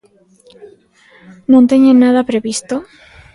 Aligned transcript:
Non 1.51 1.63
teñen 1.71 1.95
nada 2.03 2.27
previsto. 2.29 2.75